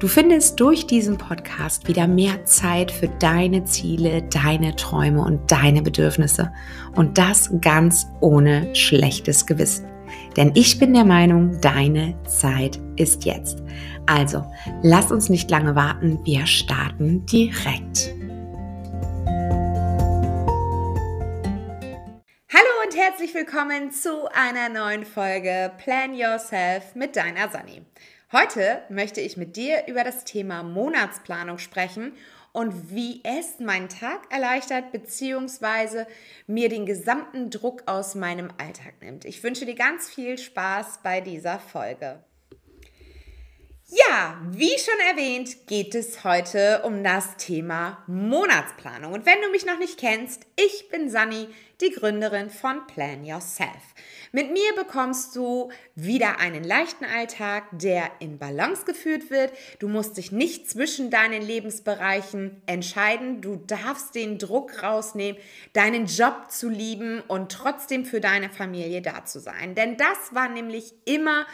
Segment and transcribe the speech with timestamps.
[0.00, 5.82] Du findest durch diesen Podcast wieder mehr Zeit für deine Ziele, deine Träume und deine
[5.82, 6.52] Bedürfnisse.
[6.96, 9.86] Und das ganz ohne schlechtes Gewissen.
[10.36, 13.62] Denn ich bin der Meinung, deine Zeit ist jetzt.
[14.06, 14.44] Also,
[14.82, 18.12] lass uns nicht lange warten, wir starten direkt.
[22.52, 27.82] Hallo und herzlich willkommen zu einer neuen Folge Plan Yourself mit deiner Sunny.
[28.34, 32.14] Heute möchte ich mit dir über das Thema Monatsplanung sprechen
[32.50, 36.06] und wie es meinen Tag erleichtert bzw.
[36.48, 39.24] mir den gesamten Druck aus meinem Alltag nimmt.
[39.24, 42.24] Ich wünsche dir ganz viel Spaß bei dieser Folge.
[43.86, 49.12] Ja, wie schon erwähnt, geht es heute um das Thema Monatsplanung.
[49.12, 51.46] Und wenn du mich noch nicht kennst, ich bin Sani,
[51.80, 53.94] die Gründerin von Plan Yourself.
[54.32, 59.52] Mit mir bekommst du wieder einen leichten Alltag, der in Balance geführt wird.
[59.78, 63.40] Du musst dich nicht zwischen deinen Lebensbereichen entscheiden.
[63.40, 65.40] Du darfst den Druck rausnehmen,
[65.72, 69.74] deinen Job zu lieben und trotzdem für deine Familie da zu sein.
[69.74, 71.46] Denn das war nämlich immer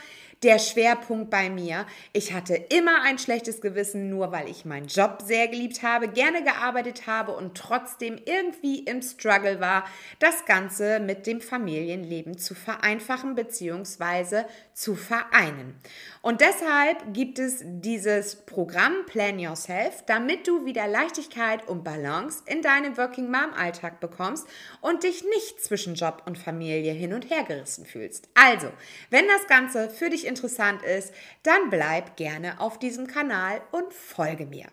[0.42, 1.86] der Schwerpunkt bei mir.
[2.12, 6.42] Ich hatte immer ein schlechtes Gewissen, nur weil ich meinen Job sehr geliebt habe, gerne
[6.42, 9.84] gearbeitet habe und trotzdem irgendwie im Struggle war,
[10.18, 14.44] das Ganze mit dem Familienleben zu vereinfachen bzw.
[14.80, 15.78] zu vereinen.
[16.22, 22.62] Und deshalb gibt es dieses Programm Plan Yourself, damit du wieder Leichtigkeit und Balance in
[22.62, 24.46] deinem Working Mom Alltag bekommst
[24.80, 28.30] und dich nicht zwischen Job und Familie hin und her gerissen fühlst.
[28.32, 28.72] Also,
[29.10, 31.12] wenn das Ganze für dich interessant ist,
[31.42, 34.68] dann bleib gerne auf diesem Kanal und folge mir.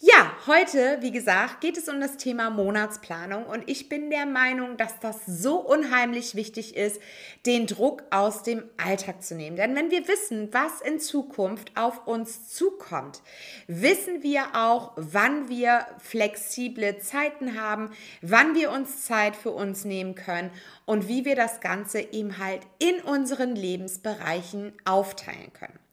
[0.00, 4.76] Ja, heute, wie gesagt, geht es um das Thema Monatsplanung und ich bin der Meinung,
[4.76, 7.00] dass das so unheimlich wichtig ist,
[7.46, 9.56] den Druck aus dem Alltag zu nehmen.
[9.56, 13.22] Denn wenn wir wissen, was in Zukunft auf uns zukommt,
[13.68, 17.90] wissen wir auch, wann wir flexible Zeiten haben,
[18.20, 20.50] wann wir uns Zeit für uns nehmen können
[20.84, 25.85] und wie wir das Ganze eben halt in unseren Lebensbereichen aufteilen können.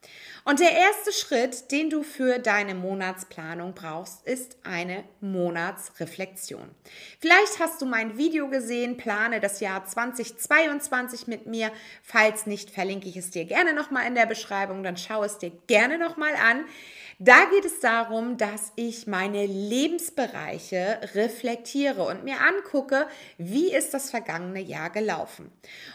[0.46, 6.70] Und der erste Schritt, den du für deine Monatsplanung brauchst, ist eine Monatsreflexion.
[7.20, 11.72] Vielleicht hast du mein Video gesehen, plane das Jahr 2022 mit mir.
[12.02, 15.52] Falls nicht, verlinke ich es dir gerne nochmal in der Beschreibung, dann schau es dir
[15.68, 16.66] gerne nochmal an.
[17.26, 23.08] Da geht es darum, dass ich meine Lebensbereiche reflektiere und mir angucke,
[23.38, 25.50] wie ist das vergangene Jahr gelaufen.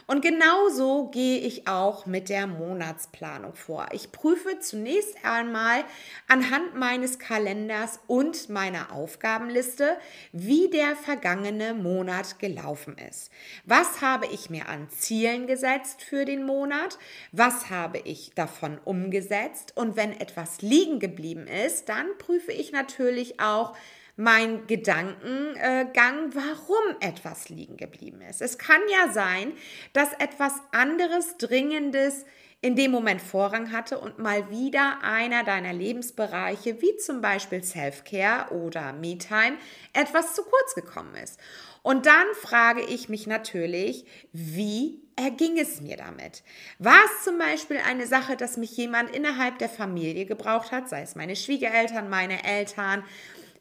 [0.06, 3.88] Und genauso gehe ich auch mit der Monatsplanung vor.
[3.93, 5.84] Ich prüfe zunächst einmal
[6.28, 9.99] anhand meines Kalenders und meiner Aufgabenliste,
[10.33, 13.31] wie der vergangene Monat gelaufen ist.
[13.67, 16.99] Was habe ich mir an Zielen gesetzt für den Monat?
[17.33, 19.75] Was habe ich davon umgesetzt?
[19.77, 23.77] Und wenn etwas liegen geblieben geblieben ist, dann prüfe ich natürlich auch
[24.15, 28.41] mein Gedankengang, warum etwas liegen geblieben ist.
[28.41, 29.53] Es kann ja sein,
[29.93, 32.25] dass etwas anderes, Dringendes
[32.61, 38.53] in dem Moment Vorrang hatte und mal wieder einer deiner Lebensbereiche, wie zum Beispiel Self-Care
[38.53, 39.56] oder Me-Time,
[39.93, 41.39] etwas zu kurz gekommen ist.
[41.83, 46.43] Und dann frage ich mich natürlich, wie erging es mir damit?
[46.78, 51.03] War es zum Beispiel eine Sache, dass mich jemand innerhalb der Familie gebraucht hat, sei
[51.03, 53.05] es meine Schwiegereltern, meine Eltern,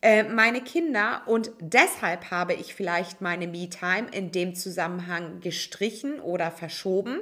[0.01, 6.51] äh, meine Kinder und deshalb habe ich vielleicht meine Me-Time in dem Zusammenhang gestrichen oder
[6.51, 7.21] verschoben.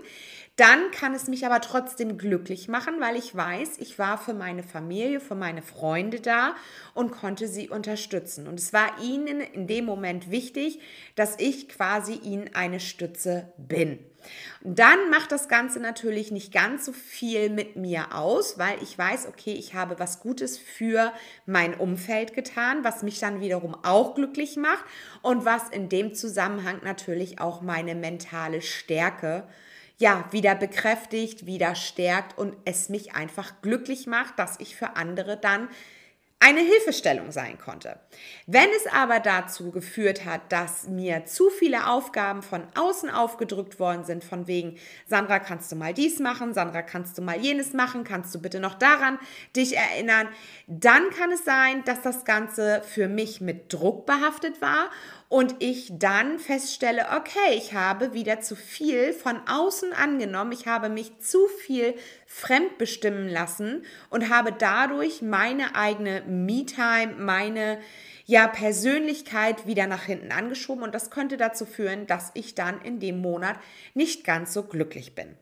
[0.57, 4.63] Dann kann es mich aber trotzdem glücklich machen, weil ich weiß, ich war für meine
[4.63, 6.55] Familie, für meine Freunde da
[6.93, 8.47] und konnte sie unterstützen.
[8.47, 10.79] Und es war ihnen in dem Moment wichtig,
[11.15, 13.99] dass ich quasi ihnen eine Stütze bin.
[14.61, 19.27] Dann macht das Ganze natürlich nicht ganz so viel mit mir aus, weil ich weiß,
[19.27, 21.13] okay, ich habe was Gutes für
[21.45, 24.85] mein Umfeld getan, was mich dann wiederum auch glücklich macht
[25.21, 29.47] und was in dem Zusammenhang natürlich auch meine mentale Stärke
[29.97, 35.37] ja, wieder bekräftigt, wieder stärkt und es mich einfach glücklich macht, dass ich für andere
[35.37, 35.69] dann
[36.39, 37.99] eine Hilfestellung sein konnte.
[38.45, 44.03] Wenn es aber dazu geführt hat, dass mir zu viele Aufgaben von außen aufgedrückt worden
[44.03, 44.77] sind, von wegen,
[45.07, 48.59] Sandra, kannst du mal dies machen, Sandra, kannst du mal jenes machen, kannst du bitte
[48.59, 49.17] noch daran
[49.55, 50.27] dich erinnern,
[50.67, 54.91] dann kann es sein, dass das Ganze für mich mit Druck behaftet war
[55.27, 60.89] und ich dann feststelle, okay, ich habe wieder zu viel von außen angenommen, ich habe
[60.89, 61.95] mich zu viel
[62.27, 67.79] fremdbestimmen lassen und habe dadurch meine eigene Me-Time, meine
[68.25, 72.99] ja, Persönlichkeit wieder nach hinten angeschoben und das könnte dazu führen, dass ich dann in
[72.99, 73.59] dem Monat
[73.93, 75.35] nicht ganz so glücklich bin.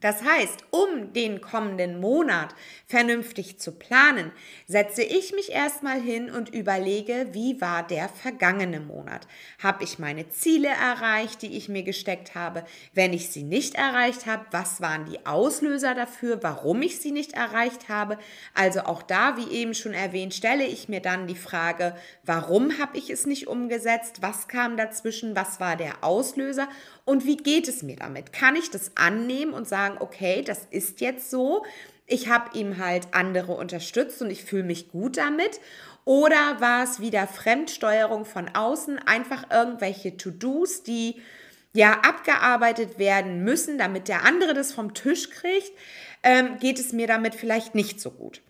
[0.00, 2.54] Das heißt, um den kommenden Monat
[2.86, 4.30] vernünftig zu planen,
[4.66, 9.26] setze ich mich erstmal hin und überlege, wie war der vergangene Monat?
[9.60, 12.64] Habe ich meine Ziele erreicht, die ich mir gesteckt habe?
[12.94, 17.32] Wenn ich sie nicht erreicht habe, was waren die Auslöser dafür, warum ich sie nicht
[17.32, 18.18] erreicht habe?
[18.54, 22.96] Also auch da, wie eben schon erwähnt, stelle ich mir dann die Frage, warum habe
[22.96, 24.22] ich es nicht umgesetzt?
[24.22, 25.34] Was kam dazwischen?
[25.34, 26.68] Was war der Auslöser?
[27.04, 28.34] Und wie geht es mir damit?
[28.34, 31.64] Kann ich das annehmen und sagen, okay, das ist jetzt so?
[32.06, 35.60] Ich habe ihm halt andere unterstützt und ich fühle mich gut damit.
[36.04, 41.16] Oder war es wieder Fremdsteuerung von außen, einfach irgendwelche To-Dos, die
[41.74, 45.72] ja abgearbeitet werden müssen, damit der andere das vom Tisch kriegt,
[46.22, 48.40] ähm, geht es mir damit vielleicht nicht so gut.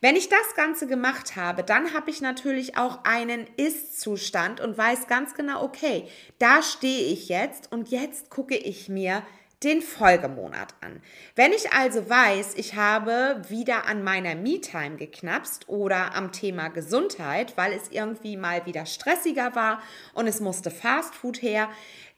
[0.00, 5.08] Wenn ich das Ganze gemacht habe, dann habe ich natürlich auch einen Ist-Zustand und weiß
[5.08, 6.06] ganz genau, okay,
[6.38, 9.22] da stehe ich jetzt und jetzt gucke ich mir
[9.62, 11.00] den Folgemonat an.
[11.34, 17.56] Wenn ich also weiß, ich habe wieder an meiner Me-Time geknapst oder am Thema Gesundheit,
[17.56, 19.82] weil es irgendwie mal wieder stressiger war
[20.12, 21.70] und es musste Fast Food her,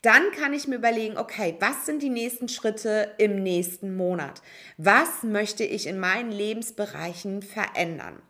[0.03, 4.43] dann kann ich mir überlegen, okay, was sind die nächsten Schritte im nächsten Monat?
[4.77, 8.23] Was möchte ich in meinen Lebensbereichen verändern?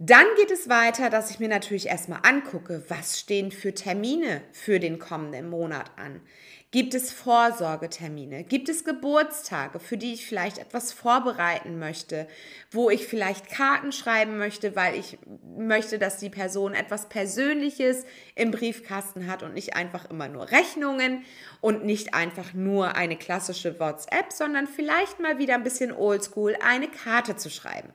[0.00, 4.78] Dann geht es weiter, dass ich mir natürlich erstmal angucke, was stehen für Termine für
[4.78, 6.20] den kommenden Monat an.
[6.70, 8.44] Gibt es Vorsorgetermine?
[8.44, 12.28] Gibt es Geburtstage, für die ich vielleicht etwas vorbereiten möchte,
[12.70, 15.16] wo ich vielleicht Karten schreiben möchte, weil ich
[15.56, 18.04] möchte, dass die Person etwas Persönliches
[18.34, 21.24] im Briefkasten hat und nicht einfach immer nur Rechnungen
[21.62, 26.88] und nicht einfach nur eine klassische WhatsApp, sondern vielleicht mal wieder ein bisschen oldschool eine
[26.88, 27.94] Karte zu schreiben.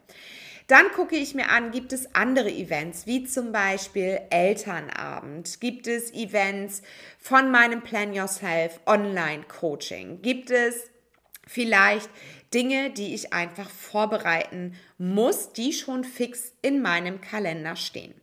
[0.68, 5.60] Dann gucke ich mir an, gibt es andere Events, wie zum Beispiel Elternabend?
[5.60, 6.82] Gibt es Events
[7.20, 10.22] von meinem Plan Yourself Online Coaching?
[10.22, 10.90] Gibt es
[11.46, 12.10] vielleicht
[12.54, 18.14] Dinge, die ich einfach vorbereiten muss, die schon fix in meinem Kalender stehen?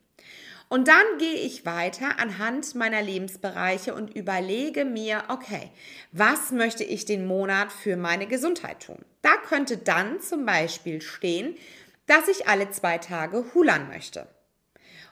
[0.72, 5.72] Und dann gehe ich weiter anhand meiner Lebensbereiche und überlege mir, okay,
[6.12, 9.04] was möchte ich den Monat für meine Gesundheit tun?
[9.20, 11.56] Da könnte dann zum Beispiel stehen,
[12.10, 14.26] dass ich alle zwei Tage hulern möchte.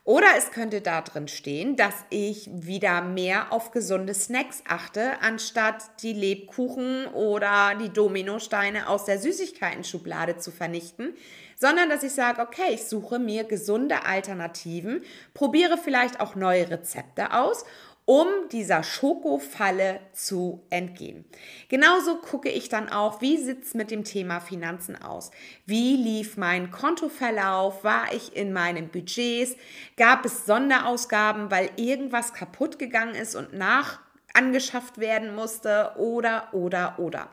[0.02, 5.84] Oder es könnte da drin stehen, dass ich wieder mehr auf gesunde Snacks achte, anstatt
[6.02, 11.14] die Lebkuchen oder die Dominosteine aus der Süßigkeiten-Schublade zu vernichten,
[11.56, 15.02] sondern dass ich sage, okay, ich suche mir gesunde Alternativen,
[15.34, 17.64] probiere vielleicht auch neue Rezepte aus
[18.08, 21.26] um dieser Schokofalle zu entgehen.
[21.68, 25.30] Genauso gucke ich dann auch, wie sieht es mit dem Thema Finanzen aus?
[25.66, 27.84] Wie lief mein Kontoverlauf?
[27.84, 29.56] War ich in meinen Budgets?
[29.98, 34.00] Gab es Sonderausgaben, weil irgendwas kaputt gegangen ist und nach
[34.32, 35.92] angeschafft werden musste?
[35.98, 37.28] Oder, oder, oder.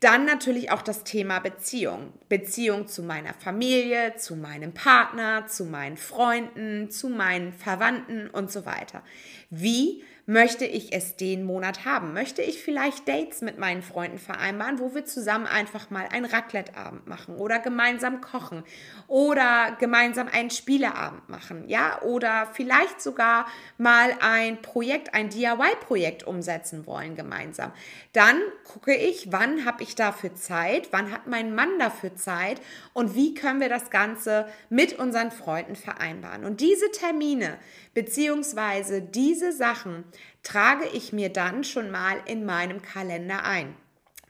[0.00, 2.12] Dann natürlich auch das Thema Beziehung.
[2.28, 8.64] Beziehung zu meiner Familie, zu meinem Partner, zu meinen Freunden, zu meinen Verwandten und so
[8.64, 9.02] weiter.
[9.50, 12.12] Wie möchte ich es den Monat haben?
[12.12, 17.06] Möchte ich vielleicht Dates mit meinen Freunden vereinbaren, wo wir zusammen einfach mal ein Raclette-Abend
[17.06, 18.62] machen oder gemeinsam kochen
[19.06, 22.02] oder gemeinsam einen Spieleabend machen, ja?
[22.02, 23.46] Oder vielleicht sogar
[23.78, 27.72] mal ein Projekt, ein DIY-Projekt umsetzen wollen gemeinsam.
[28.12, 32.60] Dann gucke ich, wann habe ich dafür Zeit, wann hat mein Mann dafür Zeit
[32.92, 36.44] und wie können wir das Ganze mit unseren Freunden vereinbaren.
[36.44, 37.56] Und diese Termine
[37.94, 40.04] beziehungsweise diese Sachen
[40.42, 43.74] trage ich mir dann schon mal in meinem Kalender ein.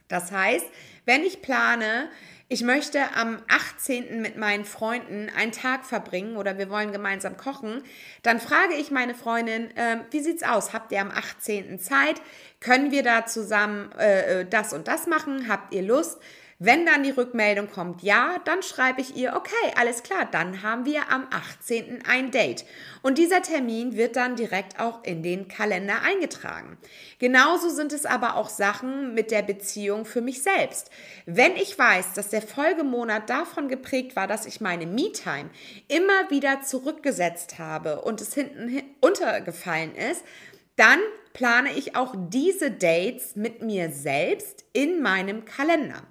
[0.09, 0.67] Das heißt,
[1.05, 2.09] wenn ich plane,
[2.51, 4.23] ich möchte am 18.
[4.23, 7.83] mit meinen Freunden einen Tag verbringen oder wir wollen gemeinsam kochen,
[8.23, 10.73] dann frage ich meine Freundin, äh, wie sieht's aus?
[10.73, 11.79] Habt ihr am 18.
[11.79, 12.23] Zeit?
[12.61, 15.47] Können wir da zusammen äh, äh, das und das machen?
[15.49, 16.19] Habt ihr Lust?
[16.61, 20.87] Wenn dann die Rückmeldung kommt, ja, dann schreibe ich ihr, okay, alles klar, dann haben
[20.87, 22.03] wir am 18.
[22.05, 22.65] ein Date.
[23.01, 26.77] Und dieser Termin wird dann direkt auch in den Kalender eingetragen.
[27.21, 30.91] Genauso sind es aber auch Sachen mit der Beziehung für mich selbst.
[31.27, 35.51] Wenn ich weiß, dass der Folgemonat davon geprägt war, dass ich meine Me-Time
[35.87, 40.25] immer wieder zurückgesetzt habe und es hinten untergefallen ist,
[40.79, 41.01] dann
[41.33, 46.03] plane ich auch diese Dates mit mir selbst in meinem Kalender.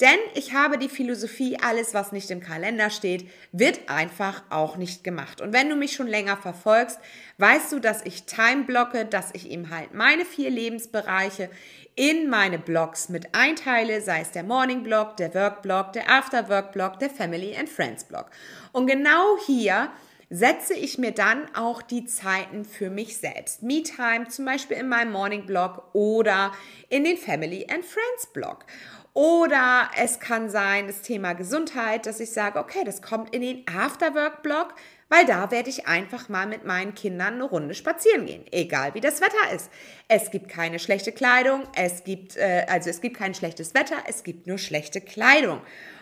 [0.00, 5.04] Denn ich habe die Philosophie, alles, was nicht im Kalender steht, wird einfach auch nicht
[5.04, 5.42] gemacht.
[5.42, 6.98] Und wenn du mich schon länger verfolgst,
[7.36, 11.50] weißt du, dass ich Time blocke, dass ich eben halt meine vier Lebensbereiche
[11.96, 16.48] in meine Blogs mit einteile, sei es der Morning Blog, der Work Blog, der After
[16.48, 18.30] Work Blog, der Family and Friends Blog.
[18.72, 19.90] Und genau hier
[20.30, 23.64] setze ich mir dann auch die Zeiten für mich selbst.
[23.64, 26.52] Me-Time zum Beispiel in meinem Morning Blog oder
[26.88, 28.64] in den Family and Friends Blog.
[29.12, 33.64] Oder es kann sein, das Thema Gesundheit, dass ich sage, okay, das kommt in den
[33.66, 34.74] Afterwork-Blog,
[35.08, 39.00] weil da werde ich einfach mal mit meinen Kindern eine Runde spazieren gehen, egal wie
[39.00, 39.68] das Wetter ist.
[40.06, 44.22] Es gibt keine schlechte Kleidung, es gibt, äh, also es gibt kein schlechtes Wetter, es
[44.22, 45.60] gibt nur schlechte Kleidung.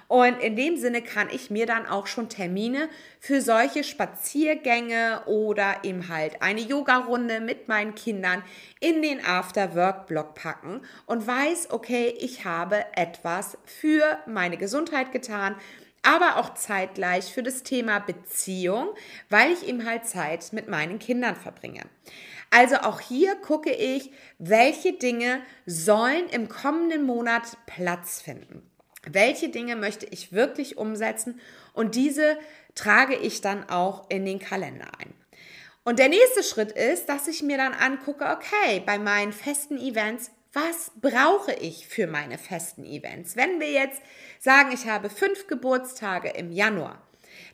[0.09, 2.88] Und in dem Sinne kann ich mir dann auch schon Termine
[3.21, 8.43] für solche Spaziergänge oder eben halt eine Yoga-Runde mit meinen Kindern
[8.81, 15.57] in den After-Work-Blog packen und weiß, okay, ich habe etwas für meine Gesundheit getan,
[16.03, 18.88] aber auch zeitgleich für das Thema Beziehung,
[19.29, 21.83] weil ich eben halt Zeit mit meinen Kindern verbringe.
[22.50, 28.68] Also auch hier gucke ich, welche Dinge sollen im kommenden Monat Platz finden.
[29.07, 31.40] Welche Dinge möchte ich wirklich umsetzen
[31.73, 32.38] und diese
[32.75, 35.14] trage ich dann auch in den Kalender ein.
[35.85, 40.31] Und der nächste Schritt ist, dass ich mir dann angucke, okay, bei meinen festen Events,
[40.52, 43.37] was brauche ich für meine festen Events?
[43.37, 44.02] Wenn wir jetzt
[44.38, 47.00] sagen, ich habe fünf Geburtstage im Januar,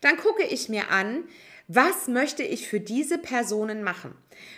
[0.01, 1.25] dann gucke ich mir an,
[1.67, 4.15] was möchte ich für diese Personen machen?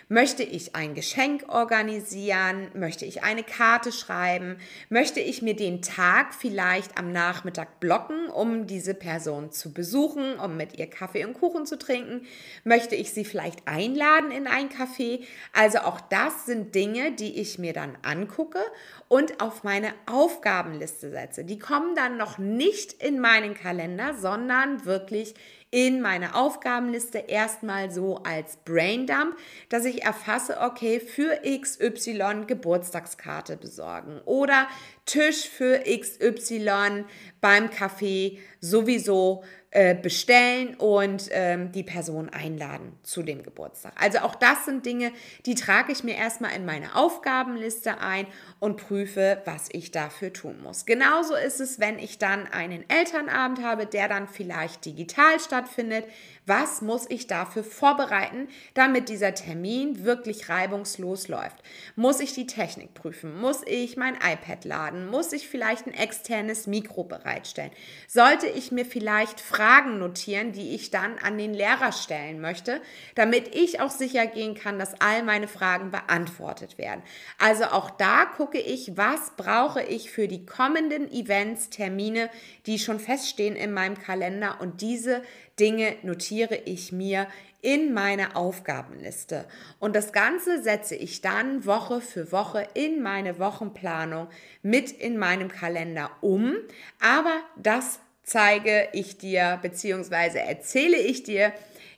[0.09, 2.69] Möchte ich ein Geschenk organisieren?
[2.73, 4.57] Möchte ich eine Karte schreiben?
[4.89, 10.57] Möchte ich mir den Tag vielleicht am Nachmittag blocken, um diese Person zu besuchen, um
[10.57, 12.25] mit ihr Kaffee und Kuchen zu trinken?
[12.65, 15.23] Möchte ich sie vielleicht einladen in ein Café?
[15.53, 18.59] Also auch das sind Dinge, die ich mir dann angucke
[19.07, 21.45] und auf meine Aufgabenliste setze.
[21.45, 25.35] Die kommen dann noch nicht in meinen Kalender, sondern wirklich
[25.69, 29.35] in meine Aufgabenliste erstmal so als Braindump,
[29.69, 34.67] dass ich erfasse, okay, für XY Geburtstagskarte besorgen oder
[35.05, 37.05] Tisch für XY
[37.41, 39.43] beim Café sowieso
[39.77, 43.93] äh, bestellen und ähm, die Person einladen zu dem Geburtstag.
[44.01, 45.11] Also auch das sind Dinge,
[45.45, 48.25] die trage ich mir erstmal in meine Aufgabenliste ein
[48.57, 50.87] und prüfe, was ich dafür tun muss.
[50.87, 56.05] Genauso ist es, wenn ich dann einen Elternabend habe, der dann vielleicht digital stattfindet.
[56.47, 61.57] Was muss ich dafür vorbereiten, damit dieser Termin wirklich reibungslos läuft?
[61.97, 63.37] Muss ich die Technik prüfen?
[63.37, 65.07] Muss ich mein iPad laden?
[65.09, 67.71] Muss ich vielleicht ein externes Mikro bereitstellen?
[68.07, 72.79] Sollte ich mir vielleicht Fragen notieren, die ich dann an den Lehrer stellen möchte,
[73.15, 77.03] damit ich auch sicher gehen kann, dass all meine Fragen beantwortet werden?
[77.39, 82.29] Also auch da gucke ich, was brauche ich für die kommenden Events, Termine,
[82.67, 85.23] die schon feststehen in meinem Kalender und diese
[85.59, 85.95] Dinge
[86.37, 87.27] notiere ich mir
[87.61, 89.45] in meine Aufgabenliste.
[89.79, 94.27] Und das Ganze setze ich dann Woche für Woche in meine Wochenplanung
[94.61, 96.53] mit in meinem Kalender um.
[97.01, 100.37] Aber das zeige ich dir bzw.
[100.37, 101.51] erzähle ich dir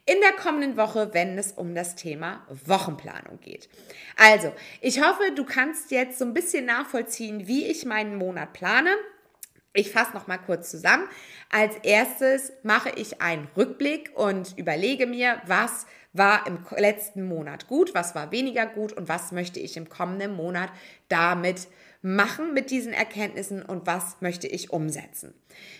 [0.05, 3.67] in der kommenden Woche, wenn es um das Thema Wochenplanung geht.
[4.15, 8.91] Also, ich hoffe, du kannst jetzt so ein bisschen nachvollziehen, wie ich meinen Monat plane.
[9.73, 11.07] Ich fasse noch mal kurz zusammen.
[11.51, 17.93] Als erstes mache ich einen Rückblick und überlege mir, was war im letzten Monat gut,
[17.93, 20.71] was war weniger gut und was möchte ich im kommenden Monat
[21.07, 21.67] damit
[22.01, 25.33] machen mit diesen Erkenntnissen und was möchte ich umsetzen.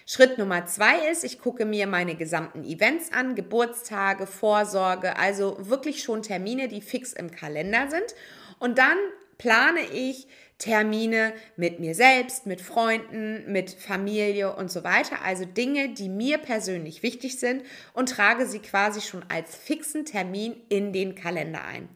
[0.06, 6.04] Schritt Nummer zwei ist, ich gucke mir meine gesamten Events an, Geburtstage, Vorsorge, also wirklich
[6.04, 8.16] schon Termine, die fix im Kalender sind.
[8.60, 8.98] Und dann
[9.38, 10.28] plane ich
[10.60, 15.24] Termine mit mir selbst, mit Freunden, mit Familie und so weiter.
[15.24, 17.64] Also Dinge, die mir persönlich wichtig sind
[17.94, 21.90] und trage sie quasi schon als fixen Termin in den Kalender ein.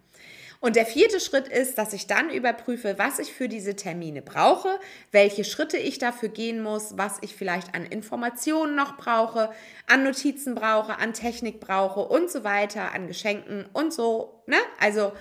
[0.61, 4.79] Und der vierte Schritt ist, dass ich dann überprüfe, was ich für diese Termine brauche,
[5.11, 9.49] welche Schritte ich dafür gehen muss, was ich vielleicht an Informationen noch brauche,
[9.87, 14.41] an Notizen brauche, an Technik brauche und so weiter, an Geschenken und so.
[14.47, 14.55] Ne?
[14.79, 15.11] Also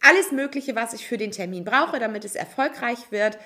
[0.00, 3.38] alles Mögliche, was ich für den Termin brauche, damit es erfolgreich wird.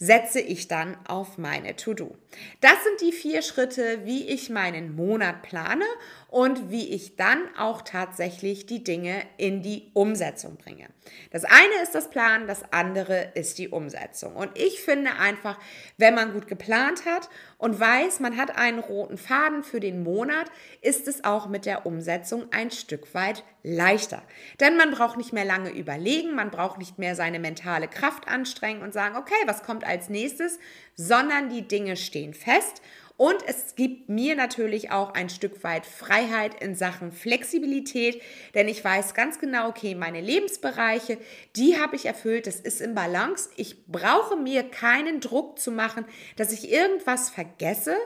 [0.00, 2.16] setze ich dann auf meine To-Do.
[2.60, 5.84] Das sind die vier Schritte, wie ich meinen Monat plane
[6.28, 10.86] und wie ich dann auch tatsächlich die Dinge in die Umsetzung bringe.
[11.30, 14.36] Das eine ist das Plan, das andere ist die Umsetzung.
[14.36, 15.58] Und ich finde einfach,
[15.96, 20.50] wenn man gut geplant hat und weiß, man hat einen roten Faden für den Monat,
[20.82, 24.22] ist es auch mit der Umsetzung ein Stück weit leichter.
[24.60, 28.82] Denn man braucht nicht mehr lange überlegen, man braucht nicht mehr seine mentale Kraft anstrengen
[28.82, 30.58] und sagen, okay, was kommt als nächstes,
[30.94, 32.82] sondern die Dinge stehen fest
[33.18, 38.22] und es gibt mir natürlich auch ein Stück weit Freiheit in Sachen Flexibilität,
[38.54, 41.18] denn ich weiß ganz genau, okay, meine Lebensbereiche,
[41.56, 43.50] die habe ich erfüllt, das ist im Balance.
[43.56, 46.04] Ich brauche mir keinen Druck zu machen,
[46.36, 47.96] dass ich irgendwas vergesse,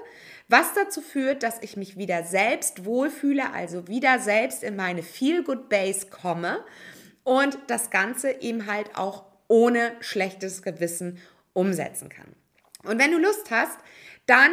[0.48, 5.68] was dazu führt, dass ich mich wieder selbst wohlfühle, also wieder selbst in meine Feel-Good
[5.68, 6.64] Base komme
[7.22, 11.18] und das Ganze eben halt auch ohne schlechtes Gewissen
[11.52, 12.34] umsetzen kann.
[12.82, 13.78] Und wenn du Lust hast,
[14.24, 14.50] dann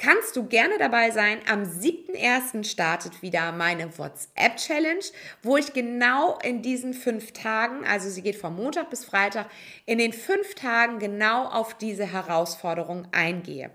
[0.00, 1.38] kannst du gerne dabei sein.
[1.48, 2.64] Am 7.1.
[2.64, 5.04] startet wieder meine WhatsApp-Challenge,
[5.42, 9.46] wo ich genau in diesen fünf Tagen, also sie geht von Montag bis Freitag,
[9.84, 13.70] in den fünf Tagen genau auf diese Herausforderung eingehe.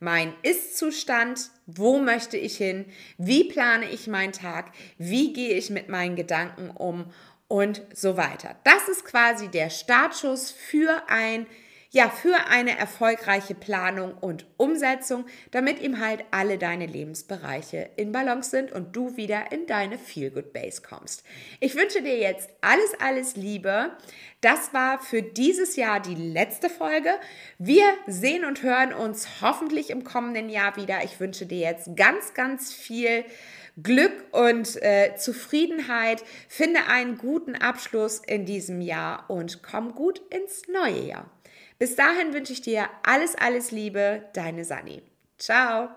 [0.00, 2.84] Mein Ist-Zustand, wo möchte ich hin,
[3.16, 7.12] wie plane ich meinen Tag, wie gehe ich mit meinen Gedanken um
[7.46, 8.56] und so weiter.
[8.64, 11.46] Das ist quasi der Startschuss für ein
[11.90, 18.50] ja, für eine erfolgreiche Planung und Umsetzung, damit eben halt alle deine Lebensbereiche in Balance
[18.50, 21.24] sind und du wieder in deine Feel Good Base kommst.
[21.60, 23.96] Ich wünsche dir jetzt alles, alles Liebe.
[24.42, 27.10] Das war für dieses Jahr die letzte Folge.
[27.58, 31.02] Wir sehen und hören uns hoffentlich im kommenden Jahr wieder.
[31.04, 33.24] Ich wünsche dir jetzt ganz, ganz viel
[33.82, 36.22] Glück und äh, Zufriedenheit.
[36.48, 41.30] Finde einen guten Abschluss in diesem Jahr und komm gut ins neue Jahr.
[41.78, 45.02] Bis dahin wünsche ich dir alles, alles Liebe, deine Sani.
[45.38, 45.90] Ciao.